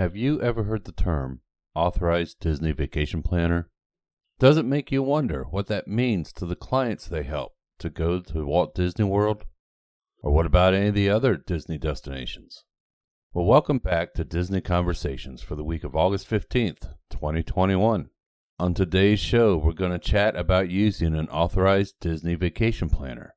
Have 0.00 0.16
you 0.16 0.40
ever 0.40 0.62
heard 0.62 0.86
the 0.86 0.92
term 0.92 1.42
authorized 1.74 2.40
Disney 2.40 2.72
vacation 2.72 3.22
planner? 3.22 3.68
Does 4.38 4.56
it 4.56 4.64
make 4.64 4.90
you 4.90 5.02
wonder 5.02 5.44
what 5.50 5.66
that 5.66 5.86
means 5.86 6.32
to 6.32 6.46
the 6.46 6.56
clients 6.56 7.06
they 7.06 7.22
help 7.22 7.52
to 7.80 7.90
go 7.90 8.20
to 8.20 8.46
Walt 8.46 8.74
Disney 8.74 9.04
World? 9.04 9.44
Or 10.22 10.32
what 10.32 10.46
about 10.46 10.72
any 10.72 10.86
of 10.86 10.94
the 10.94 11.10
other 11.10 11.36
Disney 11.36 11.76
destinations? 11.76 12.64
Well, 13.34 13.44
welcome 13.44 13.76
back 13.76 14.14
to 14.14 14.24
Disney 14.24 14.62
Conversations 14.62 15.42
for 15.42 15.54
the 15.54 15.62
week 15.62 15.84
of 15.84 15.94
August 15.94 16.30
15th, 16.30 16.94
2021. 17.10 18.08
On 18.58 18.72
today's 18.72 19.20
show, 19.20 19.58
we're 19.58 19.74
going 19.74 19.92
to 19.92 19.98
chat 19.98 20.34
about 20.34 20.70
using 20.70 21.14
an 21.14 21.28
authorized 21.28 21.96
Disney 22.00 22.36
vacation 22.36 22.88
planner 22.88 23.34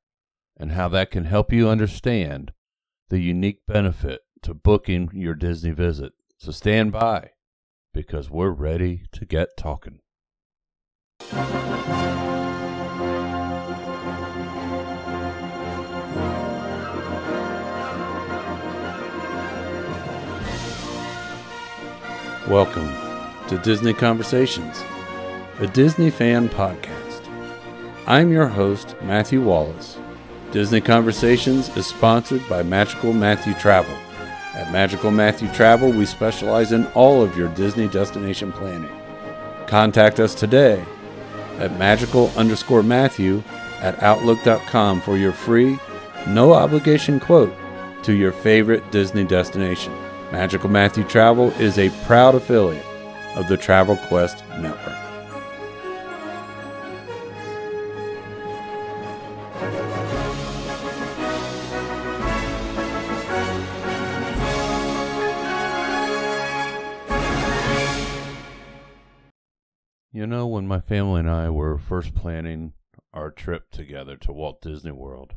and 0.56 0.72
how 0.72 0.88
that 0.88 1.12
can 1.12 1.26
help 1.26 1.52
you 1.52 1.68
understand 1.68 2.54
the 3.10 3.20
unique 3.20 3.66
benefit 3.68 4.22
to 4.44 4.54
booking 4.54 5.10
your 5.14 5.36
Disney 5.36 5.72
visit. 5.72 6.14
So 6.44 6.52
stand 6.52 6.92
by 6.92 7.30
because 7.94 8.30
we're 8.30 8.50
ready 8.50 9.04
to 9.14 9.26
get 9.26 9.56
talking. 9.56 10.00
Welcome 22.50 22.92
to 23.48 23.58
Disney 23.64 23.94
Conversations, 23.94 24.84
a 25.60 25.68
Disney 25.68 26.10
fan 26.10 26.50
podcast. 26.50 27.26
I'm 28.06 28.34
your 28.34 28.50
host, 28.50 28.98
Matthew 29.02 29.42
Wallace. 29.42 29.98
Disney 30.52 30.82
Conversations 30.82 31.70
is 31.78 31.88
sponsored 31.88 32.42
by 32.50 32.64
Magical 32.64 33.14
Matthew 33.14 33.54
Travel 33.54 33.96
at 34.54 34.72
Magical 34.72 35.12
Matthew 35.12 35.52
Travel, 35.54 35.92
we 35.92 36.06
specialize 36.06 36.72
in 36.72 36.86
all 36.88 37.22
of 37.22 37.38
your 37.38 37.50
Disney 37.50 37.88
destination 37.88 38.52
planning. 38.52 38.92
Contact 39.68 40.20
us 40.20 40.36
today 40.36 40.84
at 41.58 41.78
magical 41.80 42.32
underscore 42.36 42.84
Matthew 42.84 43.44
at 43.80 44.02
outlook.com 44.02 45.02
for 45.02 45.18
your 45.18 45.34
free, 45.34 45.78
no 46.28 46.54
obligation 46.54 47.20
quote 47.20 47.54
to 48.04 48.14
your 48.14 48.32
favorite 48.32 48.92
Disney 48.92 49.24
destination. 49.24 49.94
Magical 50.32 50.70
Matthew 50.70 51.04
Travel 51.06 51.52
is 51.60 51.78
a 51.78 51.90
proud 52.06 52.36
affiliate 52.36 52.86
of 53.36 53.48
the 53.48 53.58
Travel 53.58 53.98
Quest 53.98 54.44
Network. 54.60 54.93
You 70.24 70.28
know, 70.28 70.48
when 70.48 70.68
my 70.68 70.80
family 70.80 71.20
and 71.20 71.30
I 71.30 71.50
were 71.50 71.78
first 71.78 72.16
planning 72.16 72.72
our 73.14 73.30
trip 73.30 73.70
together 73.72 74.16
to 74.16 74.32
Walt 74.32 74.62
Disney 74.62 74.94
World, 74.94 75.34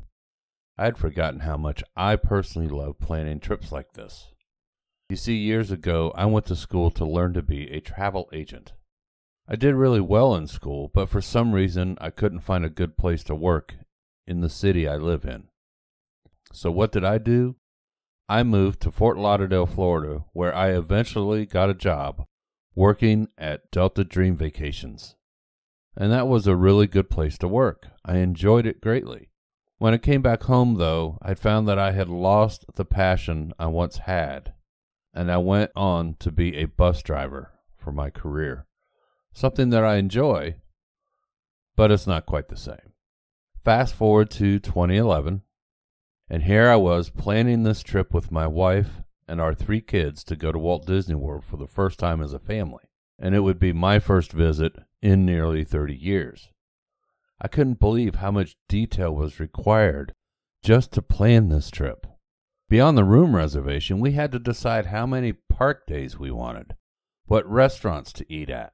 I 0.78 0.84
had 0.84 0.96
forgotten 0.96 1.40
how 1.40 1.56
much 1.56 1.82
I 1.96 2.14
personally 2.14 2.68
love 2.68 3.00
planning 3.00 3.40
trips 3.40 3.72
like 3.72 3.94
this. 3.94 4.28
You 5.10 5.16
see, 5.16 5.34
years 5.34 5.72
ago, 5.72 6.12
I 6.14 6.26
went 6.26 6.46
to 6.46 6.54
school 6.54 6.92
to 6.92 7.04
learn 7.04 7.32
to 7.32 7.42
be 7.42 7.68
a 7.68 7.80
travel 7.80 8.28
agent. 8.32 8.74
I 9.48 9.56
did 9.56 9.74
really 9.74 10.00
well 10.00 10.36
in 10.36 10.46
school, 10.46 10.88
but 10.94 11.08
for 11.08 11.20
some 11.20 11.52
reason, 11.52 11.98
I 12.00 12.10
couldn't 12.10 12.46
find 12.46 12.64
a 12.64 12.70
good 12.70 12.96
place 12.96 13.24
to 13.24 13.34
work 13.34 13.74
in 14.24 14.40
the 14.40 14.48
city 14.48 14.86
I 14.86 14.98
live 14.98 15.24
in. 15.24 15.48
So, 16.52 16.70
what 16.70 16.92
did 16.92 17.04
I 17.04 17.18
do? 17.18 17.56
I 18.28 18.44
moved 18.44 18.82
to 18.82 18.92
Fort 18.92 19.18
Lauderdale, 19.18 19.66
Florida, 19.66 20.26
where 20.32 20.54
I 20.54 20.68
eventually 20.68 21.44
got 21.44 21.70
a 21.70 21.74
job 21.74 22.24
working 22.76 23.26
at 23.38 23.70
Delta 23.70 24.04
Dream 24.04 24.36
Vacations. 24.36 25.16
And 25.96 26.12
that 26.12 26.28
was 26.28 26.46
a 26.46 26.54
really 26.54 26.86
good 26.86 27.08
place 27.08 27.38
to 27.38 27.48
work. 27.48 27.88
I 28.04 28.18
enjoyed 28.18 28.66
it 28.66 28.82
greatly. 28.82 29.30
When 29.78 29.94
I 29.94 29.98
came 29.98 30.20
back 30.22 30.44
home, 30.44 30.74
though, 30.74 31.18
I 31.22 31.34
found 31.34 31.66
that 31.68 31.78
I 31.78 31.92
had 31.92 32.08
lost 32.08 32.66
the 32.74 32.84
passion 32.84 33.54
I 33.58 33.66
once 33.66 33.98
had, 33.98 34.52
and 35.14 35.32
I 35.32 35.38
went 35.38 35.70
on 35.74 36.16
to 36.20 36.30
be 36.30 36.56
a 36.56 36.66
bus 36.66 37.02
driver 37.02 37.50
for 37.76 37.92
my 37.92 38.10
career. 38.10 38.66
Something 39.32 39.70
that 39.70 39.84
I 39.84 39.96
enjoy, 39.96 40.56
but 41.76 41.90
it's 41.90 42.06
not 42.06 42.26
quite 42.26 42.48
the 42.48 42.56
same. 42.56 42.92
Fast 43.64 43.94
forward 43.94 44.30
to 44.32 44.58
2011, 44.58 45.42
and 46.28 46.42
here 46.42 46.68
I 46.68 46.76
was 46.76 47.10
planning 47.10 47.62
this 47.62 47.82
trip 47.82 48.12
with 48.12 48.30
my 48.30 48.46
wife 48.46 49.02
and 49.28 49.40
our 49.40 49.54
three 49.54 49.80
kids 49.80 50.22
to 50.24 50.36
go 50.36 50.52
to 50.52 50.58
Walt 50.58 50.86
Disney 50.86 51.14
World 51.14 51.44
for 51.44 51.56
the 51.56 51.66
first 51.66 51.98
time 51.98 52.20
as 52.20 52.32
a 52.32 52.38
family, 52.38 52.84
and 53.18 53.34
it 53.34 53.40
would 53.40 53.58
be 53.58 53.72
my 53.72 53.98
first 53.98 54.32
visit 54.32 54.76
in 55.02 55.26
nearly 55.26 55.64
30 55.64 55.94
years. 55.94 56.50
I 57.40 57.48
couldn't 57.48 57.80
believe 57.80 58.16
how 58.16 58.30
much 58.30 58.56
detail 58.68 59.14
was 59.14 59.40
required 59.40 60.14
just 60.62 60.92
to 60.92 61.02
plan 61.02 61.48
this 61.48 61.70
trip. 61.70 62.06
Beyond 62.68 62.98
the 62.98 63.04
room 63.04 63.36
reservation, 63.36 64.00
we 64.00 64.12
had 64.12 64.32
to 64.32 64.38
decide 64.38 64.86
how 64.86 65.06
many 65.06 65.32
park 65.32 65.86
days 65.86 66.18
we 66.18 66.30
wanted, 66.30 66.74
what 67.26 67.48
restaurants 67.48 68.12
to 68.14 68.32
eat 68.32 68.50
at, 68.50 68.72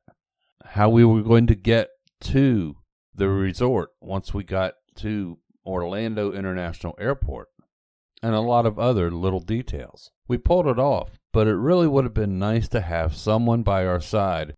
how 0.64 0.88
we 0.88 1.04
were 1.04 1.22
going 1.22 1.46
to 1.48 1.54
get 1.54 1.90
to 2.20 2.76
the 3.14 3.28
resort 3.28 3.90
once 4.00 4.32
we 4.32 4.44
got 4.44 4.74
to 4.96 5.38
Orlando 5.66 6.32
International 6.32 6.94
Airport, 6.98 7.48
and 8.22 8.34
a 8.34 8.41
lot 8.41 8.66
of 8.66 8.78
other 8.78 9.10
little 9.10 9.41
details. 9.41 10.10
We 10.28 10.38
pulled 10.38 10.66
it 10.66 10.78
off, 10.78 11.19
but 11.33 11.49
it 11.49 11.56
really 11.56 11.88
would 11.88 12.05
have 12.05 12.15
been 12.15 12.38
nice 12.38 12.69
to 12.69 12.81
have 12.81 13.16
someone 13.16 13.62
by 13.62 13.84
our 13.84 14.00
side 14.00 14.55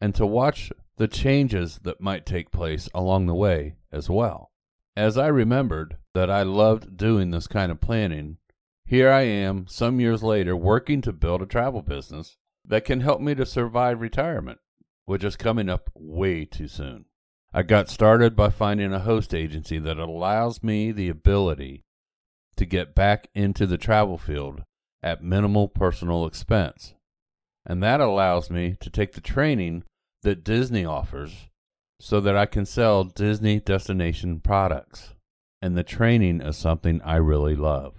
and 0.00 0.14
to 0.14 0.26
watch 0.26 0.70
the 0.96 1.08
changes 1.08 1.80
that 1.82 2.00
might 2.00 2.26
take 2.26 2.50
place 2.50 2.88
along 2.94 3.26
the 3.26 3.34
way 3.34 3.76
as 3.90 4.10
well. 4.10 4.50
As 4.96 5.16
I 5.16 5.28
remembered 5.28 5.96
that 6.14 6.30
I 6.30 6.42
loved 6.42 6.96
doing 6.96 7.30
this 7.30 7.46
kind 7.46 7.72
of 7.72 7.80
planning, 7.80 8.36
here 8.84 9.10
I 9.10 9.22
am 9.22 9.66
some 9.66 10.00
years 10.00 10.22
later 10.22 10.54
working 10.54 11.00
to 11.02 11.12
build 11.12 11.42
a 11.42 11.46
travel 11.46 11.80
business 11.80 12.36
that 12.66 12.84
can 12.84 13.00
help 13.00 13.20
me 13.20 13.34
to 13.36 13.46
survive 13.46 14.00
retirement, 14.00 14.58
which 15.06 15.24
is 15.24 15.36
coming 15.36 15.68
up 15.68 15.90
way 15.94 16.44
too 16.44 16.68
soon. 16.68 17.06
I 17.52 17.62
got 17.62 17.88
started 17.88 18.36
by 18.36 18.50
finding 18.50 18.92
a 18.92 19.00
host 19.00 19.34
agency 19.34 19.78
that 19.78 19.98
allows 19.98 20.62
me 20.62 20.92
the 20.92 21.08
ability 21.08 21.84
to 22.60 22.66
get 22.66 22.94
back 22.94 23.26
into 23.34 23.66
the 23.66 23.78
travel 23.78 24.18
field 24.18 24.62
at 25.02 25.24
minimal 25.24 25.66
personal 25.66 26.26
expense. 26.26 26.92
And 27.64 27.82
that 27.82 28.02
allows 28.02 28.50
me 28.50 28.76
to 28.80 28.90
take 28.90 29.14
the 29.14 29.22
training 29.22 29.84
that 30.24 30.44
Disney 30.44 30.84
offers 30.84 31.48
so 31.98 32.20
that 32.20 32.36
I 32.36 32.44
can 32.44 32.66
sell 32.66 33.04
Disney 33.04 33.60
destination 33.60 34.40
products. 34.40 35.14
And 35.62 35.74
the 35.74 35.82
training 35.82 36.42
is 36.42 36.58
something 36.58 37.00
I 37.00 37.16
really 37.16 37.56
love. 37.56 37.94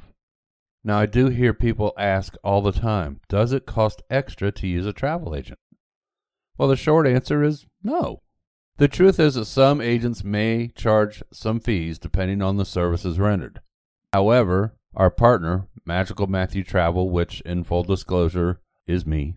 Now, 0.83 0.99
I 0.99 1.07
do 1.07 1.29
hear 1.29 1.55
people 1.55 1.93
ask 1.97 2.35
all 2.43 2.61
the 2.61 2.71
time 2.71 3.19
Does 3.29 3.53
it 3.53 3.65
cost 3.65 4.03
extra 4.11 4.51
to 4.51 4.67
use 4.67 4.85
a 4.85 4.93
travel 4.93 5.35
agent? 5.35 5.57
Well, 6.59 6.69
the 6.69 6.75
short 6.75 7.07
answer 7.07 7.43
is 7.43 7.65
no. 7.81 8.21
The 8.77 8.87
truth 8.87 9.19
is 9.19 9.33
that 9.33 9.45
some 9.45 9.81
agents 9.81 10.23
may 10.23 10.67
charge 10.67 11.23
some 11.33 11.59
fees 11.59 11.97
depending 11.97 12.43
on 12.43 12.57
the 12.57 12.65
services 12.65 13.17
rendered. 13.17 13.59
However, 14.13 14.77
our 14.93 15.09
partner, 15.09 15.67
Magical 15.85 16.27
Matthew 16.27 16.63
Travel, 16.63 17.09
which 17.09 17.41
in 17.41 17.63
full 17.63 17.83
disclosure 17.83 18.59
is 18.85 19.05
me. 19.05 19.35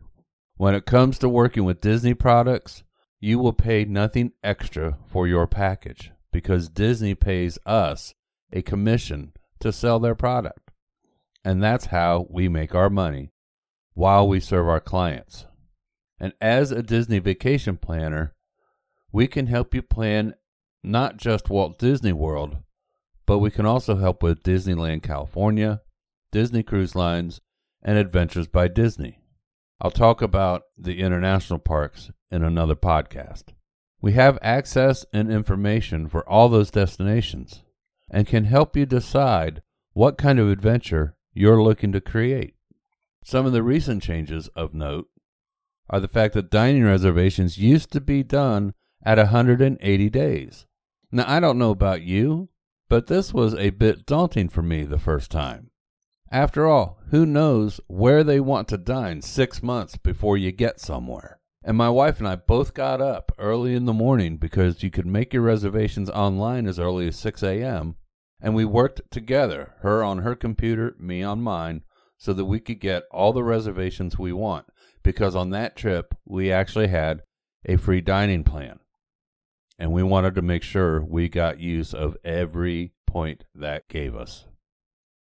When 0.57 0.75
it 0.75 0.87
comes 0.87 1.19
to 1.19 1.29
working 1.29 1.65
with 1.65 1.81
Disney 1.81 2.15
products, 2.15 2.83
you 3.21 3.39
will 3.39 3.53
pay 3.53 3.85
nothing 3.85 4.33
extra 4.43 4.99
for 5.07 5.27
your 5.27 5.47
package 5.47 6.11
because 6.33 6.69
Disney 6.69 7.15
pays 7.15 7.59
us 7.65 8.15
a 8.53 8.63
commission 8.63 9.33
to 9.61 9.73
sell 9.73 10.01
their 10.01 10.15
product. 10.15 10.71
And 11.45 11.63
that's 11.63 11.87
how 11.87 12.27
we 12.29 12.49
make 12.49 12.75
our 12.75 12.91
money 12.91 13.31
while 13.95 14.27
we 14.27 14.41
serve 14.41 14.69
our 14.69 14.81
clients. 14.81 15.47
And 16.19 16.33
as 16.41 16.73
a 16.73 16.83
Disney 16.83 17.19
vacation 17.19 17.77
planner, 17.77 18.35
we 19.13 19.27
can 19.27 19.47
help 19.47 19.75
you 19.75 19.83
plan 19.83 20.35
not 20.83 21.17
just 21.17 21.49
Walt 21.49 21.79
Disney 21.79 22.13
World, 22.13 22.59
but 23.27 23.39
we 23.39 23.51
can 23.51 23.67
also 23.67 23.97
help 23.97 24.23
with 24.23 24.43
Disneyland 24.43 25.03
California, 25.03 25.83
Disney 26.33 26.63
Cruise 26.63 26.95
Lines, 26.95 27.41
and 27.83 27.99
Adventures 27.99 28.47
by 28.47 28.69
Disney. 28.69 29.19
I'll 29.81 29.91
talk 29.91 30.23
about 30.23 30.63
the 30.79 31.01
international 31.01 31.59
parks 31.59 32.11
in 32.31 32.43
another 32.43 32.75
podcast. 32.75 33.45
We 34.01 34.13
have 34.13 34.39
access 34.43 35.05
and 35.13 35.31
information 35.31 36.09
for 36.09 36.29
all 36.29 36.49
those 36.49 36.71
destinations 36.71 37.63
and 38.11 38.27
can 38.27 38.45
help 38.45 38.77
you 38.77 38.87
decide 38.87 39.63
what 39.93 40.19
kind 40.19 40.39
of 40.39 40.49
adventure 40.49 41.17
you're 41.33 41.63
looking 41.63 41.93
to 41.93 42.01
create. 42.01 42.55
Some 43.25 43.47
of 43.47 43.53
the 43.53 43.63
recent 43.63 44.03
changes 44.03 44.49
of 44.49 44.75
note 44.75 45.09
are 45.89 46.01
the 46.01 46.09
fact 46.09 46.35
that 46.35 46.51
dining 46.51 46.85
reservations 46.85 47.59
used 47.59 47.91
to 47.93 48.01
be 48.01 48.23
done 48.23 48.75
at 49.05 49.19
180 49.19 50.11
days. 50.11 50.67
Now, 51.11 51.25
I 51.27 51.41
don't 51.41 51.59
know 51.59 51.71
about 51.71 52.03
you, 52.03 52.49
but 52.89 53.07
this 53.07 53.33
was 53.33 53.55
a 53.55 53.71
bit 53.71 54.07
daunting 54.07 54.49
for 54.49 54.63
me 54.63 54.85
the 54.85 54.99
first 54.99 55.31
time. 55.31 55.71
After 56.31 56.67
all, 56.67 56.99
who 57.11 57.25
knows 57.25 57.81
where 57.87 58.25
they 58.25 58.41
want 58.41 58.69
to 58.69 58.79
dine 58.79 59.23
six 59.23 59.63
months 59.63 59.97
before 59.97 60.37
you 60.37 60.51
get 60.53 60.81
somewhere? 60.81 61.39
And 61.63 61.77
my 61.77 61.89
wife 61.89 62.19
and 62.19 62.29
I 62.29 62.37
both 62.37 62.75
got 62.75 63.01
up 63.01 63.33
early 63.39 63.75
in 63.75 63.87
the 63.87 63.93
morning 63.93 64.37
because 64.37 64.83
you 64.83 64.91
could 64.91 65.07
make 65.07 65.33
your 65.33 65.43
reservations 65.43 66.11
online 66.11 66.67
as 66.67 66.79
early 66.79 67.09
as 67.09 67.17
6 67.17 67.43
a.m. 67.43 67.97
And 68.41 68.55
we 68.55 68.67
worked 68.67 69.01
together, 69.11 69.75
her 69.81 70.05
on 70.05 70.19
her 70.19 70.35
computer, 70.35 70.95
me 70.99 71.23
on 71.23 71.41
mine, 71.41 71.83
so 72.19 72.35
that 72.35 72.45
we 72.45 72.61
could 72.61 72.81
get 72.81 73.05
all 73.11 73.33
the 73.33 73.43
reservations 73.43 74.19
we 74.19 74.33
want. 74.33 74.67
Because 75.03 75.35
on 75.35 75.51
that 75.51 75.77
trip, 75.77 76.15
we 76.27 76.53
actually 76.53 76.89
had 76.89 77.23
a 77.65 77.77
free 77.77 78.03
dining 78.03 78.45
plan. 78.45 78.81
And 79.79 79.93
we 79.93 80.03
wanted 80.03 80.35
to 80.37 80.43
make 80.43 80.63
sure 80.63 81.01
we 81.01 81.29
got 81.29 81.59
use 81.59 81.93
of 81.93 82.17
every 82.25 82.93
point 83.07 83.45
that 83.55 83.89
gave 83.89 84.15
us. 84.15 84.45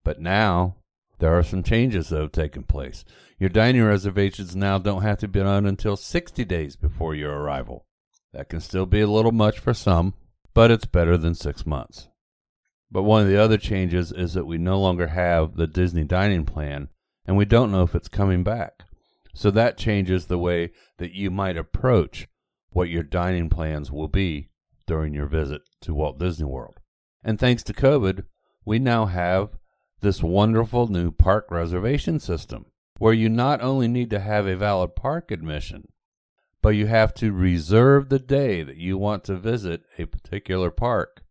But 0.03 0.19
now 0.19 0.77
there 1.19 1.37
are 1.37 1.43
some 1.43 1.63
changes 1.63 2.09
that 2.09 2.21
have 2.21 2.31
taken 2.31 2.63
place. 2.63 3.05
Your 3.39 3.49
dining 3.49 3.83
reservations 3.83 4.55
now 4.55 4.77
don't 4.77 5.03
have 5.03 5.19
to 5.19 5.27
be 5.27 5.39
done 5.39 5.65
until 5.65 5.95
60 5.95 6.43
days 6.45 6.75
before 6.75 7.13
your 7.13 7.33
arrival. 7.33 7.85
That 8.33 8.49
can 8.49 8.61
still 8.61 8.85
be 8.85 9.01
a 9.01 9.07
little 9.07 9.31
much 9.31 9.59
for 9.59 9.73
some, 9.73 10.13
but 10.53 10.71
it's 10.71 10.85
better 10.85 11.17
than 11.17 11.35
six 11.35 11.65
months. 11.65 12.07
But 12.91 13.03
one 13.03 13.21
of 13.21 13.27
the 13.27 13.41
other 13.41 13.57
changes 13.57 14.11
is 14.11 14.33
that 14.33 14.45
we 14.45 14.57
no 14.57 14.79
longer 14.79 15.07
have 15.07 15.55
the 15.55 15.67
Disney 15.67 16.03
dining 16.03 16.45
plan, 16.45 16.89
and 17.25 17.37
we 17.37 17.45
don't 17.45 17.71
know 17.71 17.83
if 17.83 17.93
it's 17.93 18.07
coming 18.07 18.43
back. 18.43 18.83
So 19.33 19.51
that 19.51 19.77
changes 19.77 20.25
the 20.25 20.39
way 20.39 20.71
that 20.97 21.13
you 21.13 21.29
might 21.29 21.57
approach 21.57 22.27
what 22.71 22.89
your 22.89 23.03
dining 23.03 23.49
plans 23.49 23.91
will 23.91 24.07
be 24.07 24.49
during 24.85 25.13
your 25.13 25.27
visit 25.27 25.61
to 25.81 25.93
Walt 25.93 26.19
Disney 26.19 26.45
World. 26.45 26.79
And 27.23 27.39
thanks 27.39 27.63
to 27.63 27.73
COVID, 27.73 28.25
we 28.65 28.79
now 28.79 29.05
have 29.05 29.57
this 30.01 30.23
wonderful 30.23 30.87
new 30.87 31.11
park 31.11 31.47
reservation 31.51 32.19
system 32.19 32.65
where 32.97 33.13
you 33.13 33.29
not 33.29 33.61
only 33.61 33.87
need 33.87 34.09
to 34.09 34.19
have 34.19 34.45
a 34.45 34.55
valid 34.55 34.95
park 34.95 35.31
admission, 35.31 35.87
but 36.61 36.69
you 36.69 36.87
have 36.87 37.13
to 37.15 37.31
reserve 37.31 38.09
the 38.09 38.19
day 38.19 38.63
that 38.63 38.77
you 38.77 38.97
want 38.97 39.23
to 39.23 39.35
visit 39.35 39.83
a 39.97 40.05
particular 40.05 40.69
park. 40.69 41.23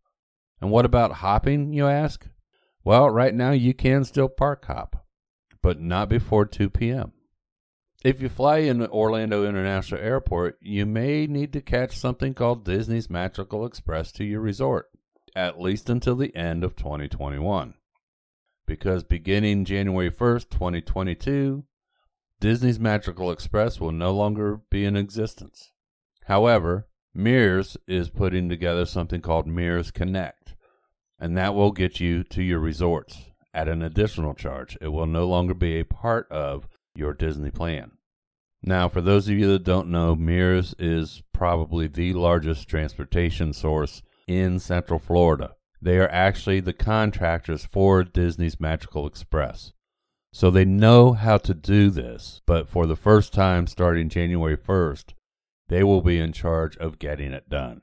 And 0.60 0.70
what 0.70 0.84
about 0.84 1.12
hopping, 1.12 1.72
you 1.72 1.86
ask? 1.86 2.26
Well, 2.84 3.10
right 3.10 3.34
now 3.34 3.50
you 3.50 3.74
can 3.74 4.04
still 4.04 4.28
park 4.28 4.64
hop, 4.64 5.04
but 5.62 5.80
not 5.80 6.08
before 6.08 6.46
2 6.46 6.70
p.m. 6.70 7.12
If 8.04 8.22
you 8.22 8.28
fly 8.28 8.58
in 8.58 8.86
Orlando 8.86 9.44
International 9.44 10.00
Airport, 10.00 10.58
you 10.60 10.86
may 10.86 11.26
need 11.26 11.52
to 11.52 11.60
catch 11.60 11.96
something 11.96 12.34
called 12.34 12.64
Disney's 12.64 13.10
Magical 13.10 13.66
Express 13.66 14.12
to 14.12 14.24
your 14.24 14.40
resort, 14.40 14.86
at 15.34 15.60
least 15.60 15.90
until 15.90 16.14
the 16.14 16.34
end 16.36 16.62
of 16.62 16.76
2021 16.76 17.74
because 18.68 19.02
beginning 19.02 19.64
January 19.64 20.10
1st, 20.10 20.50
2022, 20.50 21.64
Disney's 22.38 22.78
Magical 22.78 23.32
Express 23.32 23.80
will 23.80 23.90
no 23.90 24.14
longer 24.14 24.60
be 24.70 24.84
in 24.84 24.94
existence. 24.94 25.72
However, 26.26 26.86
Mears 27.14 27.76
is 27.88 28.10
putting 28.10 28.48
together 28.48 28.84
something 28.84 29.22
called 29.22 29.48
Mears 29.48 29.90
Connect, 29.90 30.54
and 31.18 31.36
that 31.36 31.54
will 31.54 31.72
get 31.72 31.98
you 31.98 32.22
to 32.24 32.42
your 32.42 32.60
resorts 32.60 33.30
at 33.52 33.66
an 33.66 33.82
additional 33.82 34.34
charge. 34.34 34.76
It 34.80 34.88
will 34.88 35.06
no 35.06 35.26
longer 35.26 35.54
be 35.54 35.80
a 35.80 35.84
part 35.84 36.30
of 36.30 36.68
your 36.98 37.14
Disney 37.14 37.50
plan. 37.50 37.92
Now, 38.62 38.88
for 38.88 39.00
those 39.00 39.28
of 39.28 39.38
you 39.38 39.46
that 39.52 39.64
don't 39.64 39.88
know, 39.88 40.16
Mears 40.16 40.74
is 40.78 41.22
probably 41.32 41.86
the 41.86 42.12
largest 42.12 42.68
transportation 42.68 43.52
source 43.52 44.02
in 44.26 44.58
Central 44.58 44.98
Florida. 44.98 45.54
They 45.80 45.98
are 45.98 46.10
actually 46.10 46.60
the 46.60 46.72
contractors 46.72 47.64
for 47.64 48.02
Disney's 48.02 48.58
Magical 48.58 49.06
Express. 49.06 49.72
So 50.32 50.50
they 50.50 50.64
know 50.64 51.12
how 51.12 51.38
to 51.38 51.54
do 51.54 51.88
this, 51.88 52.42
but 52.46 52.68
for 52.68 52.86
the 52.86 52.96
first 52.96 53.32
time 53.32 53.66
starting 53.66 54.08
January 54.08 54.56
1st, 54.56 55.14
they 55.68 55.84
will 55.84 56.02
be 56.02 56.18
in 56.18 56.32
charge 56.32 56.76
of 56.78 56.98
getting 56.98 57.32
it 57.32 57.48
done. 57.48 57.82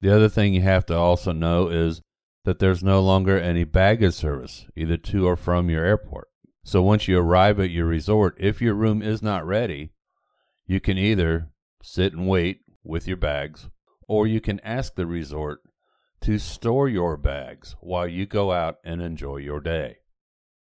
The 0.00 0.14
other 0.14 0.28
thing 0.28 0.54
you 0.54 0.62
have 0.62 0.86
to 0.86 0.96
also 0.96 1.32
know 1.32 1.68
is 1.68 2.00
that 2.44 2.58
there's 2.58 2.82
no 2.82 3.00
longer 3.00 3.38
any 3.38 3.64
baggage 3.64 4.14
service, 4.14 4.66
either 4.74 4.96
to 4.96 5.26
or 5.26 5.36
from 5.36 5.68
your 5.68 5.84
airport. 5.84 6.28
So 6.66 6.82
once 6.82 7.06
you 7.06 7.16
arrive 7.16 7.60
at 7.60 7.70
your 7.70 7.86
resort, 7.86 8.34
if 8.40 8.60
your 8.60 8.74
room 8.74 9.00
is 9.00 9.22
not 9.22 9.46
ready, 9.46 9.92
you 10.66 10.80
can 10.80 10.98
either 10.98 11.50
sit 11.80 12.12
and 12.12 12.26
wait 12.26 12.62
with 12.82 13.06
your 13.06 13.16
bags, 13.16 13.68
or 14.08 14.26
you 14.26 14.40
can 14.40 14.58
ask 14.64 14.96
the 14.96 15.06
resort 15.06 15.60
to 16.22 16.40
store 16.40 16.88
your 16.88 17.16
bags 17.16 17.76
while 17.80 18.08
you 18.08 18.26
go 18.26 18.50
out 18.50 18.78
and 18.84 19.00
enjoy 19.00 19.36
your 19.36 19.60
day. 19.60 19.98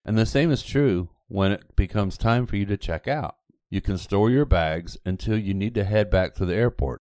And 0.03 0.17
the 0.17 0.25
same 0.25 0.49
is 0.49 0.63
true 0.63 1.09
when 1.27 1.51
it 1.51 1.75
becomes 1.75 2.17
time 2.17 2.47
for 2.47 2.55
you 2.55 2.65
to 2.65 2.77
check 2.77 3.07
out. 3.07 3.35
You 3.69 3.79
can 3.79 3.99
store 3.99 4.31
your 4.31 4.45
bags 4.45 4.97
until 5.05 5.37
you 5.37 5.53
need 5.53 5.75
to 5.75 5.83
head 5.83 6.09
back 6.09 6.33
to 6.35 6.47
the 6.47 6.55
airport, 6.55 6.99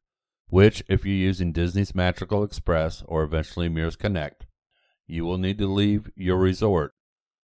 which, 0.48 0.84
if 0.90 1.06
you're 1.06 1.14
using 1.14 1.52
Disney's 1.52 1.94
Magical 1.94 2.44
Express 2.44 3.04
or 3.06 3.22
eventually 3.22 3.70
Mears 3.70 3.96
Connect, 3.96 4.48
you 5.06 5.24
will 5.24 5.38
need 5.38 5.60
to 5.60 5.68
leave 5.68 6.10
your 6.16 6.38
resort 6.38 6.94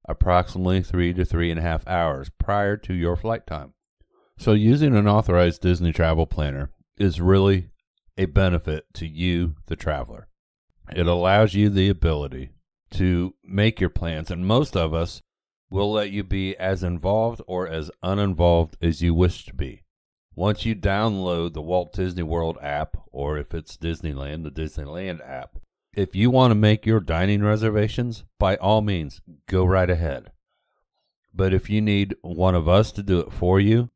approximately 0.09 0.83
three 0.83 1.13
to 1.15 1.25
three 1.25 1.51
and 1.51 1.59
a 1.59 1.63
half 1.63 1.87
hours 1.87 2.31
prior 2.39 2.77
to 2.77 2.95
your 2.95 3.17
flight 3.17 3.47
time. 3.47 3.75
So, 4.39 4.53
using 4.53 4.95
an 4.97 5.09
authorized 5.09 5.63
Disney 5.63 5.93
travel 5.93 6.27
planner 6.27 6.71
is 6.99 7.21
really 7.21 7.71
a 8.19 8.27
benefit 8.27 8.87
to 8.95 9.07
you, 9.07 9.57
the 9.67 9.77
traveler. 9.77 10.29
It 10.95 11.07
allows 11.07 11.55
you 11.55 11.69
the 11.69 11.89
ability 11.89 12.51
to 12.93 13.35
make 13.43 13.81
your 13.81 13.91
plans, 13.91 14.31
and 14.31 14.47
most 14.47 14.77
of 14.77 14.95
us 14.95 15.23
will 15.69 15.91
let 15.93 16.11
you 16.11 16.23
be 16.23 16.57
as 16.57 16.83
involved 16.83 17.43
or 17.47 17.69
as 17.69 17.91
uninvolved 18.03 18.77
as 18.81 19.03
you 19.03 19.15
wish 19.15 19.45
to 19.47 19.55
be. 19.55 19.83
Once 20.35 20.67
you 20.67 20.77
download 20.77 21.55
the 21.55 21.63
Walt 21.63 21.93
Disney 21.93 22.23
World 22.23 22.59
app, 22.61 22.97
or 23.11 23.39
if 23.39 23.55
it's 23.55 23.77
Disneyland, 23.77 24.45
the 24.45 24.51
Disneyland 24.51 25.27
app, 25.27 25.59
if 25.97 26.15
you 26.15 26.31
want 26.31 26.51
to 26.51 26.55
make 26.55 26.85
your 26.85 27.01
dining 27.01 27.43
reservations, 27.43 28.25
by 28.39 28.57
all 28.57 28.83
means, 28.83 29.23
go 29.49 29.65
right 29.65 29.89
ahead. 29.89 30.31
But 31.35 31.55
if 31.55 31.71
you 31.71 31.81
need 31.81 32.15
one 32.21 32.55
of 32.55 32.69
us 32.69 32.93
to 32.93 33.03
do 33.03 33.19
it 33.21 33.33
for 33.33 33.59
you, 33.59 33.91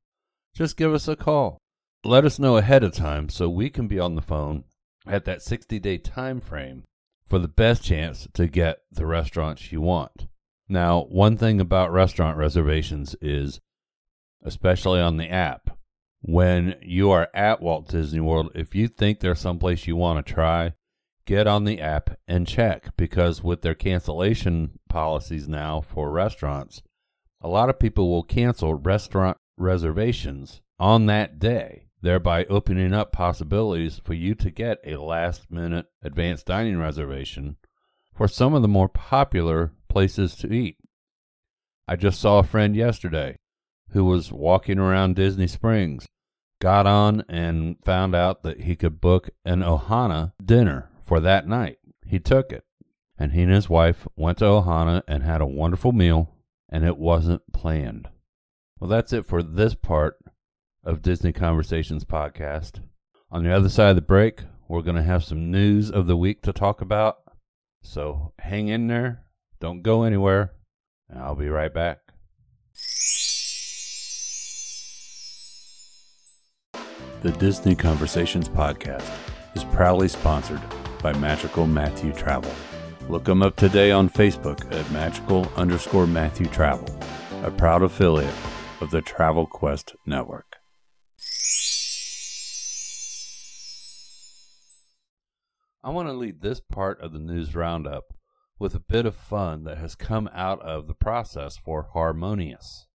just 0.54 0.78
give 0.78 0.94
us 0.94 1.06
a 1.06 1.14
call. 1.14 1.58
Let 2.02 2.24
us 2.24 2.38
know 2.38 2.56
ahead 2.56 2.82
of 2.82 2.94
time 2.94 3.28
so 3.28 3.50
we 3.50 3.68
can 3.68 3.86
be 3.86 3.98
on 3.98 4.14
the 4.14 4.22
phone 4.22 4.64
at 5.06 5.26
that 5.26 5.42
60 5.42 5.78
day 5.78 5.98
time 5.98 6.40
frame 6.40 6.84
for 7.26 7.38
the 7.38 7.48
best 7.48 7.84
chance 7.84 8.26
to 8.32 8.48
get 8.48 8.78
the 8.90 9.06
restaurants 9.06 9.70
you 9.70 9.82
want. 9.82 10.26
Now, 10.68 11.02
one 11.02 11.36
thing 11.36 11.60
about 11.60 11.92
restaurant 11.92 12.38
reservations 12.38 13.14
is, 13.20 13.60
especially 14.42 15.00
on 15.00 15.18
the 15.18 15.28
app, 15.28 15.76
when 16.22 16.76
you 16.80 17.10
are 17.10 17.28
at 17.34 17.60
Walt 17.60 17.88
Disney 17.88 18.20
World, 18.20 18.52
if 18.54 18.74
you 18.74 18.88
think 18.88 19.20
there's 19.20 19.40
someplace 19.40 19.86
you 19.86 19.96
want 19.96 20.24
to 20.24 20.32
try, 20.32 20.72
get 21.30 21.46
on 21.46 21.62
the 21.62 21.80
app 21.80 22.18
and 22.26 22.44
check 22.44 22.88
because 22.96 23.40
with 23.40 23.62
their 23.62 23.72
cancellation 23.72 24.72
policies 24.88 25.46
now 25.46 25.80
for 25.80 26.10
restaurants, 26.10 26.82
a 27.40 27.46
lot 27.46 27.70
of 27.70 27.78
people 27.78 28.10
will 28.10 28.24
cancel 28.24 28.74
restaurant 28.74 29.36
reservations 29.56 30.60
on 30.80 31.06
that 31.06 31.38
day 31.38 31.86
thereby 32.02 32.44
opening 32.46 32.92
up 32.92 33.12
possibilities 33.12 34.00
for 34.02 34.12
you 34.12 34.34
to 34.34 34.50
get 34.50 34.78
a 34.84 34.96
last 34.96 35.48
minute 35.52 35.86
advanced 36.02 36.46
dining 36.46 36.78
reservation 36.78 37.56
for 38.12 38.26
some 38.26 38.52
of 38.52 38.62
the 38.62 38.66
more 38.66 38.88
popular 38.88 39.70
places 39.88 40.34
to 40.34 40.52
eat. 40.52 40.78
I 41.86 41.94
just 41.94 42.20
saw 42.20 42.40
a 42.40 42.42
friend 42.42 42.74
yesterday 42.74 43.36
who 43.90 44.04
was 44.04 44.32
walking 44.32 44.80
around 44.80 45.14
Disney 45.14 45.46
Springs, 45.46 46.06
got 46.60 46.88
on 46.88 47.22
and 47.28 47.76
found 47.84 48.16
out 48.16 48.42
that 48.42 48.62
he 48.62 48.74
could 48.74 49.00
book 49.00 49.30
an 49.44 49.60
Ohana 49.60 50.32
dinner 50.44 50.90
for 51.10 51.18
that 51.18 51.48
night. 51.48 51.76
He 52.06 52.20
took 52.20 52.52
it, 52.52 52.62
and 53.18 53.32
he 53.32 53.42
and 53.42 53.50
his 53.50 53.68
wife 53.68 54.06
went 54.14 54.38
to 54.38 54.44
Ohana 54.44 55.02
and 55.08 55.24
had 55.24 55.40
a 55.40 55.46
wonderful 55.46 55.90
meal, 55.90 56.36
and 56.68 56.84
it 56.84 56.98
wasn't 56.98 57.52
planned. 57.52 58.08
Well, 58.78 58.88
that's 58.88 59.12
it 59.12 59.26
for 59.26 59.42
this 59.42 59.74
part 59.74 60.18
of 60.84 61.02
Disney 61.02 61.32
Conversations 61.32 62.04
podcast. 62.04 62.80
On 63.28 63.42
the 63.42 63.50
other 63.50 63.68
side 63.68 63.90
of 63.90 63.96
the 63.96 64.02
break, 64.02 64.42
we're 64.68 64.82
going 64.82 64.94
to 64.94 65.02
have 65.02 65.24
some 65.24 65.50
news 65.50 65.90
of 65.90 66.06
the 66.06 66.16
week 66.16 66.42
to 66.42 66.52
talk 66.52 66.80
about. 66.80 67.16
So 67.82 68.32
hang 68.38 68.68
in 68.68 68.86
there. 68.86 69.24
Don't 69.58 69.82
go 69.82 70.04
anywhere. 70.04 70.52
And 71.08 71.18
I'll 71.18 71.34
be 71.34 71.48
right 71.48 71.74
back. 71.74 71.98
The 77.22 77.32
Disney 77.32 77.74
Conversations 77.74 78.48
podcast 78.48 79.10
is 79.56 79.64
proudly 79.64 80.06
sponsored 80.06 80.62
by 81.02 81.12
Magical 81.14 81.66
Matthew 81.66 82.12
Travel. 82.12 82.52
Look 83.08 83.24
them 83.24 83.42
up 83.42 83.56
today 83.56 83.90
on 83.90 84.08
Facebook 84.08 84.70
at 84.72 84.90
magical 84.92 85.46
underscore 85.56 86.06
Matthew 86.06 86.46
Travel, 86.46 86.88
a 87.42 87.50
proud 87.50 87.82
affiliate 87.82 88.34
of 88.80 88.90
the 88.90 89.00
Travel 89.00 89.46
Quest 89.46 89.94
Network. 90.06 90.56
I 95.82 95.88
want 95.90 96.08
to 96.08 96.12
lead 96.12 96.42
this 96.42 96.60
part 96.60 97.00
of 97.00 97.12
the 97.12 97.18
news 97.18 97.54
roundup 97.54 98.12
with 98.58 98.74
a 98.74 98.80
bit 98.80 99.06
of 99.06 99.16
fun 99.16 99.64
that 99.64 99.78
has 99.78 99.94
come 99.94 100.28
out 100.34 100.60
of 100.60 100.86
the 100.86 100.94
process 100.94 101.56
for 101.56 101.88
Harmonious. 101.94 102.86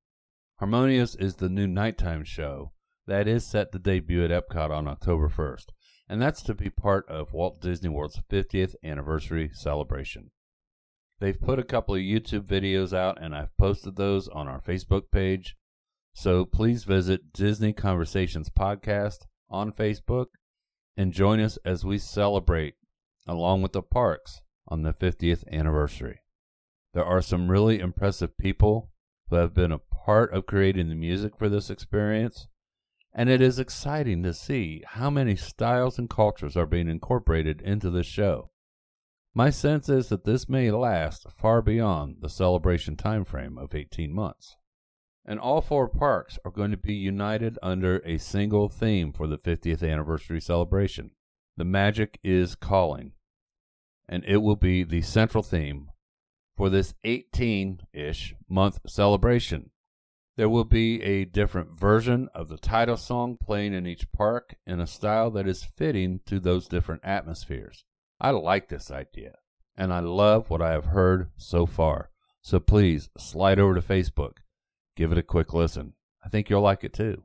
Harmonious 0.60 1.16
is 1.16 1.36
the 1.36 1.50
new 1.50 1.66
nighttime 1.66 2.24
show 2.24 2.72
that 3.08 3.28
is 3.28 3.46
set 3.46 3.72
to 3.72 3.80
debut 3.80 4.24
at 4.24 4.32
Epcot 4.32 4.70
on 4.70 4.88
October 4.88 5.28
1st, 5.28 5.66
and 6.08 6.22
that's 6.22 6.42
to 6.44 6.54
be 6.54 6.70
part 6.70 7.08
of 7.10 7.34
Walt 7.34 7.62
Disney 7.62 7.90
World's 7.90 8.20
50th 8.30 8.76
anniversary 8.84 9.50
celebration. 9.54 10.32
They've 11.20 11.40
put 11.40 11.60
a 11.60 11.64
couple 11.64 11.96
of 11.96 12.02
YouTube 12.02 12.46
videos 12.46 12.94
out, 12.96 13.22
and 13.22 13.34
I've 13.34 13.56
posted 13.58 13.96
those 13.96 14.28
on 14.28 14.48
our 14.48 14.60
Facebook 14.60 15.12
page. 15.12 15.56
So 16.14 16.46
please 16.46 16.84
visit 16.84 17.34
Disney 17.34 17.74
Conversations 17.74 18.50
Podcast 18.50 19.26
on 19.50 19.72
Facebook 19.72 20.28
and 20.98 21.14
join 21.14 21.40
us 21.40 21.58
as 21.66 21.86
we 21.86 21.98
celebrate, 21.98 22.76
along 23.28 23.62
with 23.62 23.74
the 23.74 23.82
parks, 23.82 24.42
on 24.68 24.84
the 24.84 24.94
50th 24.94 25.44
anniversary. 25.52 26.20
There 26.94 27.06
are 27.06 27.22
some 27.22 27.52
really 27.52 27.80
impressive 27.80 28.38
people 28.38 28.92
who 29.30 29.36
have 29.38 29.54
been 29.54 29.72
a 29.72 29.80
part 29.80 30.34
of 30.34 30.46
creating 30.46 30.90
the 30.90 30.96
music 30.96 31.38
for 31.38 31.50
this 31.50 31.70
experience, 31.70 32.48
and 33.18 33.30
it 33.30 33.42
is 33.42 33.58
exciting 33.58 34.22
to 34.24 34.34
see 34.34 34.84
how 34.86 35.10
many 35.10 35.38
styles 35.38 35.98
and 35.98 36.10
cultures 36.10 36.58
are 36.58 36.66
being 36.66 36.90
incorporated 36.90 37.62
into 37.62 37.90
this 37.90 38.06
show. 38.06 38.52
My 39.34 39.50
sense 39.50 39.88
is 39.88 40.10
that 40.10 40.26
this 40.26 40.50
may 40.50 40.70
last 40.70 41.26
far 41.38 41.62
beyond 41.62 42.18
the 42.20 42.30
celebration 42.30 42.98
time 42.98 43.24
frame 43.24 43.58
of 43.58 43.74
18 43.74 44.14
months. 44.14 44.58
And 45.26 45.40
all 45.40 45.62
four 45.62 45.88
parks 45.88 46.38
are 46.44 46.52
going 46.52 46.72
to 46.72 46.78
be 46.78 46.94
united 46.94 47.58
under 47.64 48.00
a 48.06 48.18
single 48.18 48.68
theme 48.68 49.14
for 49.14 49.28
the 49.28 49.38
50th 49.38 49.82
anniversary 49.82 50.42
celebration. 50.42 51.12
The 51.58 51.66
magic 51.66 52.20
is 52.22 52.54
calling 52.56 53.14
and 54.08 54.24
it 54.26 54.38
will 54.38 54.56
be 54.58 54.84
the 54.84 55.02
central 55.02 55.42
theme 55.42 55.90
for 56.56 56.70
this 56.70 56.94
18 57.04 57.82
ish 57.94 58.36
month 58.48 58.80
celebration. 58.86 59.72
There 60.38 60.50
will 60.50 60.66
be 60.66 61.02
a 61.02 61.24
different 61.24 61.80
version 61.80 62.28
of 62.36 62.50
the 62.50 62.58
title 62.58 62.98
song 62.98 63.38
playing 63.38 63.74
in 63.74 63.88
each 63.88 64.12
park 64.12 64.56
in 64.68 64.82
a 64.82 64.88
style 64.88 65.32
that 65.32 65.48
is 65.48 65.64
fitting 65.64 66.20
to 66.26 66.42
those 66.42 66.68
different 66.68 67.06
atmospheres. 67.06 67.86
I 68.20 68.32
like 68.32 68.68
this 68.68 68.92
idea, 68.92 69.36
and 69.78 69.94
I 69.94 70.00
love 70.00 70.50
what 70.50 70.62
I 70.62 70.72
have 70.72 70.86
heard 70.86 71.30
so 71.38 71.66
far. 71.66 72.10
So 72.42 72.60
please 72.60 73.10
slide 73.18 73.60
over 73.60 73.76
to 73.76 73.82
Facebook, 73.82 74.38
give 74.98 75.14
it 75.14 75.18
a 75.18 75.24
quick 75.24 75.54
listen. 75.54 75.94
I 76.24 76.28
think 76.28 76.50
you'll 76.50 76.62
like 76.62 76.84
it 76.84 76.94
too. 76.94 77.24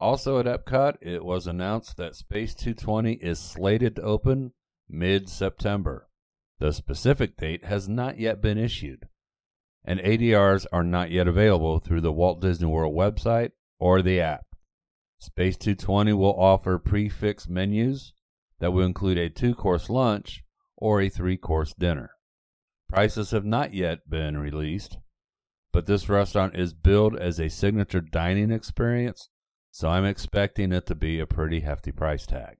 Also 0.00 0.38
at 0.38 0.46
Epcot, 0.46 0.96
it 1.02 1.24
was 1.24 1.46
announced 1.46 1.96
that 1.98 2.14
Space 2.14 2.54
220 2.54 3.14
is 3.14 3.38
slated 3.38 3.96
to 3.96 4.02
open 4.02 4.52
mid 4.88 5.28
September. 5.28 6.08
The 6.60 6.72
specific 6.72 7.36
date 7.36 7.64
has 7.64 7.88
not 7.88 8.18
yet 8.18 8.40
been 8.40 8.58
issued, 8.58 9.08
and 9.84 10.00
ADRs 10.00 10.66
are 10.72 10.84
not 10.84 11.10
yet 11.10 11.28
available 11.28 11.78
through 11.78 12.00
the 12.00 12.12
Walt 12.12 12.40
Disney 12.40 12.66
World 12.66 12.94
website 12.94 13.52
or 13.78 14.02
the 14.02 14.20
app. 14.20 14.44
Space 15.18 15.56
220 15.56 16.12
will 16.12 16.38
offer 16.38 16.78
prix 16.78 17.08
fixe 17.08 17.48
menus 17.48 18.12
that 18.60 18.72
will 18.72 18.84
include 18.84 19.18
a 19.18 19.28
two 19.28 19.54
course 19.54 19.90
lunch 19.90 20.42
or 20.76 21.00
a 21.00 21.08
three 21.08 21.36
course 21.36 21.74
dinner. 21.74 22.10
Prices 22.88 23.32
have 23.32 23.44
not 23.44 23.74
yet 23.74 24.08
been 24.08 24.38
released, 24.38 24.98
but 25.72 25.86
this 25.86 26.08
restaurant 26.08 26.56
is 26.56 26.72
billed 26.72 27.16
as 27.16 27.38
a 27.38 27.50
signature 27.50 28.00
dining 28.00 28.50
experience, 28.50 29.28
so 29.70 29.88
I'm 29.88 30.04
expecting 30.04 30.72
it 30.72 30.86
to 30.86 30.94
be 30.94 31.20
a 31.20 31.26
pretty 31.26 31.60
hefty 31.60 31.92
price 31.92 32.26
tag. 32.26 32.58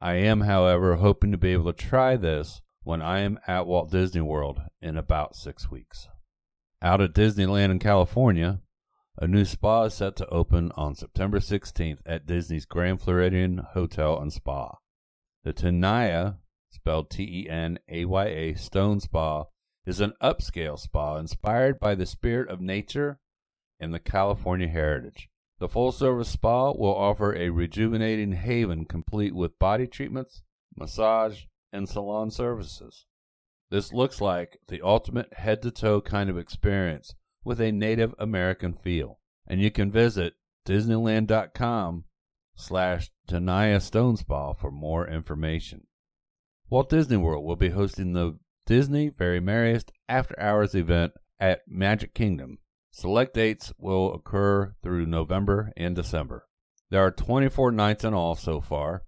I 0.00 0.14
am, 0.14 0.42
however, 0.42 0.96
hoping 0.96 1.30
to 1.32 1.38
be 1.38 1.52
able 1.52 1.72
to 1.72 1.86
try 1.86 2.16
this 2.16 2.62
when 2.82 3.02
I 3.02 3.20
am 3.20 3.38
at 3.46 3.66
Walt 3.66 3.90
Disney 3.90 4.22
World 4.22 4.60
in 4.80 4.96
about 4.96 5.36
six 5.36 5.70
weeks. 5.70 6.08
Out 6.84 7.00
at 7.00 7.12
Disneyland 7.12 7.70
in 7.70 7.78
California, 7.78 8.60
a 9.16 9.28
new 9.28 9.44
spa 9.44 9.84
is 9.84 9.94
set 9.94 10.16
to 10.16 10.26
open 10.26 10.72
on 10.74 10.96
September 10.96 11.38
16th 11.38 12.00
at 12.04 12.26
Disney's 12.26 12.64
Grand 12.64 13.00
Floridian 13.00 13.58
Hotel 13.58 14.18
and 14.18 14.32
Spa. 14.32 14.78
The 15.44 15.52
Tenaya, 15.52 16.38
spelled 16.70 17.08
T 17.08 17.22
E 17.22 17.48
N 17.48 17.78
A 17.88 18.04
Y 18.04 18.26
A, 18.26 18.54
Stone 18.54 18.98
Spa 18.98 19.44
is 19.86 20.00
an 20.00 20.14
upscale 20.20 20.76
spa 20.76 21.18
inspired 21.18 21.78
by 21.78 21.94
the 21.94 22.04
spirit 22.04 22.48
of 22.48 22.60
nature 22.60 23.20
and 23.78 23.94
the 23.94 24.00
California 24.00 24.66
heritage. 24.66 25.28
The 25.60 25.68
full 25.68 25.92
service 25.92 26.30
spa 26.30 26.72
will 26.72 26.96
offer 26.96 27.32
a 27.32 27.50
rejuvenating 27.50 28.32
haven 28.32 28.86
complete 28.86 29.36
with 29.36 29.56
body 29.60 29.86
treatments, 29.86 30.42
massage, 30.76 31.44
and 31.72 31.88
salon 31.88 32.32
services. 32.32 33.06
This 33.72 33.90
looks 33.90 34.20
like 34.20 34.58
the 34.68 34.82
ultimate 34.82 35.32
head 35.32 35.62
to 35.62 35.70
toe 35.70 36.02
kind 36.02 36.28
of 36.28 36.36
experience 36.36 37.14
with 37.42 37.58
a 37.58 37.72
Native 37.72 38.14
American 38.18 38.74
feel. 38.74 39.18
And 39.46 39.62
you 39.62 39.70
can 39.70 39.90
visit 39.90 40.34
Disneyland.com 40.66 42.04
slash 42.54 43.10
Tenaya 43.26 43.78
Stonespa 43.78 44.58
for 44.58 44.70
more 44.70 45.08
information. 45.08 45.86
Walt 46.68 46.90
Disney 46.90 47.16
World 47.16 47.46
will 47.46 47.56
be 47.56 47.70
hosting 47.70 48.12
the 48.12 48.38
Disney 48.66 49.08
Very 49.08 49.40
Merriest 49.40 49.90
After 50.06 50.38
Hours 50.38 50.74
event 50.74 51.14
at 51.40 51.62
Magic 51.66 52.12
Kingdom. 52.12 52.58
Select 52.90 53.32
dates 53.32 53.72
will 53.78 54.12
occur 54.12 54.74
through 54.82 55.06
November 55.06 55.72
and 55.78 55.96
December. 55.96 56.46
There 56.90 57.02
are 57.02 57.10
24 57.10 57.72
nights 57.72 58.04
in 58.04 58.12
all 58.12 58.34
so 58.34 58.60
far, 58.60 59.04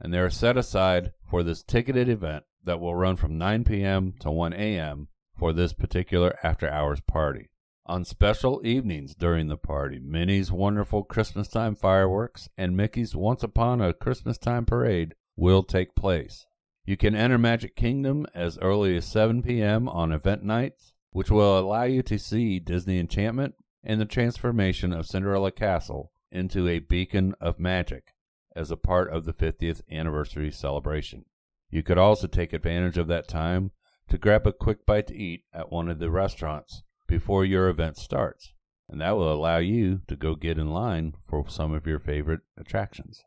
and 0.00 0.12
they 0.12 0.18
are 0.18 0.30
set 0.30 0.56
aside 0.56 1.12
for 1.30 1.44
this 1.44 1.62
ticketed 1.62 2.08
event 2.08 2.42
that 2.64 2.80
will 2.80 2.94
run 2.94 3.16
from 3.16 3.38
9 3.38 3.64
p.m. 3.64 4.14
to 4.20 4.30
1 4.30 4.52
a.m. 4.52 5.08
for 5.36 5.52
this 5.52 5.72
particular 5.72 6.38
after 6.42 6.68
hours 6.68 7.00
party. 7.00 7.50
On 7.86 8.04
special 8.04 8.62
evenings 8.64 9.14
during 9.14 9.48
the 9.48 9.58
party, 9.58 9.98
Minnie's 9.98 10.50
wonderful 10.50 11.04
Christmas 11.04 11.48
time 11.48 11.74
fireworks 11.74 12.48
and 12.56 12.76
Mickey's 12.76 13.14
Once 13.14 13.42
Upon 13.42 13.82
a 13.82 13.92
Christmas 13.92 14.38
Time 14.38 14.64
parade 14.64 15.14
will 15.36 15.62
take 15.62 15.94
place. 15.94 16.46
You 16.86 16.96
can 16.96 17.14
enter 17.14 17.36
Magic 17.36 17.76
Kingdom 17.76 18.26
as 18.34 18.58
early 18.58 18.96
as 18.96 19.04
7 19.04 19.42
p.m. 19.42 19.88
on 19.88 20.12
event 20.12 20.42
nights, 20.42 20.94
which 21.10 21.30
will 21.30 21.58
allow 21.58 21.84
you 21.84 22.02
to 22.04 22.18
see 22.18 22.58
Disney 22.58 22.98
Enchantment 22.98 23.54
and 23.82 24.00
the 24.00 24.06
transformation 24.06 24.92
of 24.92 25.06
Cinderella 25.06 25.52
Castle 25.52 26.10
into 26.32 26.66
a 26.66 26.78
beacon 26.78 27.34
of 27.40 27.58
magic 27.58 28.14
as 28.56 28.70
a 28.70 28.76
part 28.76 29.10
of 29.10 29.24
the 29.24 29.32
50th 29.32 29.82
anniversary 29.90 30.50
celebration. 30.50 31.26
You 31.70 31.82
could 31.82 31.98
also 31.98 32.26
take 32.26 32.52
advantage 32.52 32.98
of 32.98 33.08
that 33.08 33.28
time 33.28 33.72
to 34.08 34.18
grab 34.18 34.46
a 34.46 34.52
quick 34.52 34.86
bite 34.86 35.08
to 35.08 35.16
eat 35.16 35.44
at 35.52 35.72
one 35.72 35.88
of 35.88 35.98
the 35.98 36.10
restaurants 36.10 36.82
before 37.06 37.44
your 37.44 37.68
event 37.68 37.96
starts, 37.96 38.52
and 38.88 39.00
that 39.00 39.16
will 39.16 39.32
allow 39.32 39.58
you 39.58 40.02
to 40.08 40.16
go 40.16 40.34
get 40.34 40.58
in 40.58 40.68
line 40.68 41.14
for 41.26 41.48
some 41.48 41.72
of 41.72 41.86
your 41.86 41.98
favorite 41.98 42.40
attractions. 42.56 43.22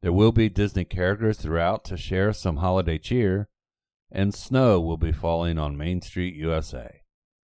There 0.00 0.12
will 0.12 0.32
be 0.32 0.48
Disney 0.48 0.84
characters 0.84 1.38
throughout 1.38 1.84
to 1.86 1.96
share 1.96 2.32
some 2.32 2.56
holiday 2.56 2.98
cheer, 2.98 3.48
and 4.10 4.34
snow 4.34 4.80
will 4.80 4.96
be 4.96 5.12
falling 5.12 5.58
on 5.58 5.76
Main 5.76 6.00
Street, 6.02 6.34
USA. 6.34 7.02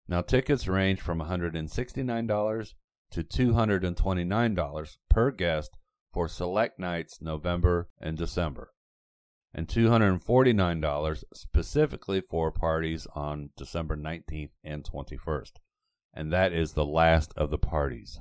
Now, 0.09 0.23
tickets 0.23 0.66
range 0.66 1.00
from 1.00 1.21
$169 1.21 2.75
to 3.11 3.23
$229 3.23 4.97
per 5.09 5.30
guest 5.30 5.76
for 6.12 6.28
select 6.28 6.78
nights 6.78 7.21
November 7.21 7.88
and 8.00 8.16
December, 8.16 8.73
and 9.55 9.67
$249 9.67 11.25
specifically 11.35 12.21
for 12.21 12.50
parties 12.50 13.07
on 13.14 13.50
December 13.57 13.97
19th 13.97 14.50
and 14.62 14.85
21st, 14.85 15.52
and 16.14 16.33
that 16.33 16.52
is 16.52 16.73
the 16.73 16.85
last 16.87 17.33
of 17.37 17.50
the 17.50 17.59
parties. 17.59 18.21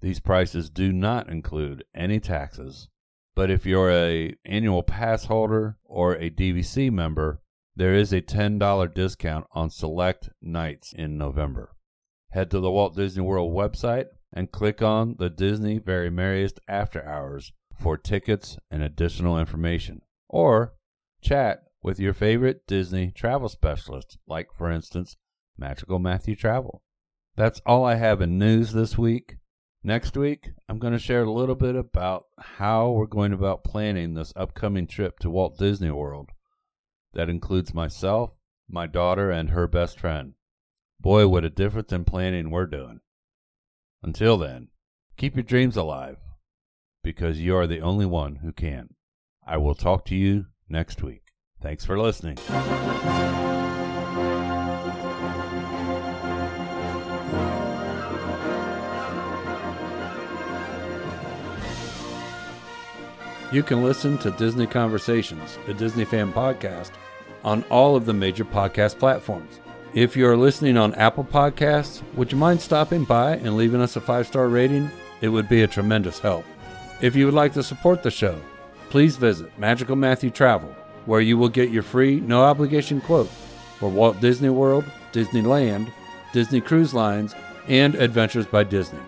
These 0.00 0.20
prices 0.20 0.70
do 0.70 0.92
not 0.92 1.28
include 1.28 1.84
any 1.94 2.18
taxes, 2.18 2.88
but 3.34 3.50
if 3.50 3.64
you're 3.64 3.90
a 3.90 4.34
annual 4.44 4.82
pass 4.82 5.26
holder 5.26 5.78
or 5.84 6.14
a 6.14 6.30
DVC 6.30 6.90
member, 6.90 7.40
there 7.74 7.94
is 7.94 8.12
a 8.12 8.20
$10 8.20 8.94
discount 8.94 9.46
on 9.52 9.70
select 9.70 10.28
nights 10.42 10.92
in 10.92 11.16
November. 11.16 11.74
Head 12.30 12.50
to 12.50 12.60
the 12.60 12.70
Walt 12.70 12.96
Disney 12.96 13.22
World 13.22 13.54
website 13.54 14.06
and 14.32 14.50
click 14.50 14.82
on 14.82 15.16
the 15.18 15.30
Disney 15.30 15.78
Very 15.78 16.10
Merriest 16.10 16.60
After 16.66 17.06
Hours 17.06 17.52
for 17.74 17.96
tickets 17.96 18.58
and 18.70 18.82
additional 18.82 19.38
information. 19.38 20.02
Or 20.32 20.72
chat 21.22 21.62
with 21.82 22.00
your 22.00 22.14
favorite 22.14 22.66
Disney 22.66 23.12
travel 23.12 23.50
specialist, 23.50 24.18
like, 24.26 24.48
for 24.56 24.70
instance, 24.70 25.16
Magical 25.58 25.98
Matthew 25.98 26.34
Travel. 26.34 26.82
That's 27.36 27.60
all 27.66 27.84
I 27.84 27.96
have 27.96 28.20
in 28.22 28.38
news 28.38 28.72
this 28.72 28.96
week. 28.96 29.36
Next 29.84 30.16
week, 30.16 30.50
I'm 30.68 30.78
going 30.78 30.94
to 30.94 30.98
share 30.98 31.24
a 31.24 31.30
little 31.30 31.54
bit 31.54 31.76
about 31.76 32.24
how 32.38 32.90
we're 32.90 33.06
going 33.06 33.32
about 33.32 33.62
planning 33.62 34.14
this 34.14 34.32
upcoming 34.34 34.86
trip 34.86 35.18
to 35.18 35.30
Walt 35.30 35.58
Disney 35.58 35.90
World. 35.90 36.30
That 37.12 37.28
includes 37.28 37.74
myself, 37.74 38.30
my 38.68 38.86
daughter, 38.86 39.30
and 39.30 39.50
her 39.50 39.66
best 39.66 40.00
friend. 40.00 40.32
Boy, 40.98 41.28
what 41.28 41.44
a 41.44 41.50
difference 41.50 41.92
in 41.92 42.04
planning 42.04 42.50
we're 42.50 42.66
doing. 42.66 43.00
Until 44.02 44.38
then, 44.38 44.68
keep 45.18 45.34
your 45.36 45.42
dreams 45.42 45.76
alive 45.76 46.16
because 47.04 47.40
you 47.40 47.54
are 47.54 47.66
the 47.66 47.80
only 47.80 48.06
one 48.06 48.36
who 48.36 48.52
can. 48.52 48.94
I 49.46 49.56
will 49.56 49.74
talk 49.74 50.04
to 50.06 50.14
you 50.14 50.46
next 50.68 51.02
week. 51.02 51.22
Thanks 51.60 51.84
for 51.84 51.98
listening. 51.98 52.38
You 63.52 63.62
can 63.62 63.84
listen 63.84 64.16
to 64.18 64.30
Disney 64.30 64.66
Conversations, 64.66 65.58
a 65.68 65.74
Disney 65.74 66.06
fan 66.06 66.32
podcast, 66.32 66.92
on 67.44 67.64
all 67.64 67.96
of 67.96 68.06
the 68.06 68.14
major 68.14 68.46
podcast 68.46 68.98
platforms. 68.98 69.60
If 69.92 70.16
you 70.16 70.26
are 70.26 70.38
listening 70.38 70.78
on 70.78 70.94
Apple 70.94 71.24
Podcasts, 71.24 72.02
would 72.14 72.32
you 72.32 72.38
mind 72.38 72.62
stopping 72.62 73.04
by 73.04 73.36
and 73.36 73.58
leaving 73.58 73.82
us 73.82 73.96
a 73.96 74.00
five 74.00 74.26
star 74.26 74.48
rating? 74.48 74.90
It 75.20 75.28
would 75.28 75.50
be 75.50 75.62
a 75.62 75.66
tremendous 75.66 76.18
help. 76.18 76.46
If 77.02 77.14
you 77.14 77.26
would 77.26 77.34
like 77.34 77.52
to 77.52 77.62
support 77.62 78.02
the 78.02 78.10
show, 78.10 78.40
please 78.92 79.16
visit 79.16 79.58
Magical 79.58 79.96
Matthew 79.96 80.28
Travel, 80.28 80.68
where 81.06 81.22
you 81.22 81.38
will 81.38 81.48
get 81.48 81.70
your 81.70 81.82
free, 81.82 82.20
no 82.20 82.44
obligation 82.44 83.00
quote 83.00 83.30
for 83.78 83.88
Walt 83.88 84.20
Disney 84.20 84.50
World, 84.50 84.84
Disneyland, 85.14 85.90
Disney 86.34 86.60
Cruise 86.60 86.92
Lines, 86.92 87.34
and 87.68 87.94
Adventures 87.94 88.44
by 88.44 88.64
Disney. 88.64 88.98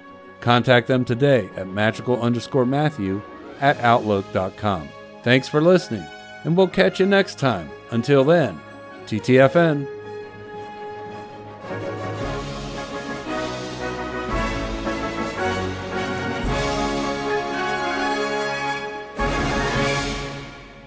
Contact 0.41 0.87
them 0.89 1.05
today 1.05 1.51
at 1.57 1.69
magical 1.69 2.19
underscore 2.23 2.65
Matthew 2.65 3.21
at 3.61 3.79
outlook.com. 3.81 4.89
Thanks 5.23 5.49
for 5.49 5.61
listening, 5.61 6.07
and 6.45 6.57
we'll 6.57 6.67
catch 6.67 6.99
you 6.99 7.05
next 7.05 7.39
time. 7.39 7.69
Until 7.91 8.25
then, 8.25 8.59
TTFN. 9.05 9.87